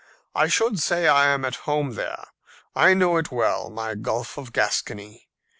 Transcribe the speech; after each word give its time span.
I 0.33 0.47
should 0.47 0.79
say 0.79 1.07
I 1.07 1.27
am 1.27 1.45
at 1.45 1.53
home 1.69 1.93
there. 1.93 2.23
I 2.75 2.95
know 2.95 3.17
it 3.17 3.31
well, 3.31 3.69
my 3.69 3.93
Gulf 3.93 4.35
of 4.35 4.51
Gascony. 4.51 5.29